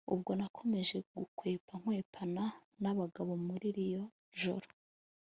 [0.13, 2.43] ubwo nakomeje gukwepa kwepana
[2.81, 4.03] nabagabo muriryo
[4.39, 4.69] joro